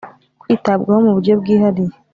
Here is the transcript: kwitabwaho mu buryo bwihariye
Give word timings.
kwitabwaho 0.41 0.99
mu 1.05 1.11
buryo 1.15 1.33
bwihariye 1.41 1.93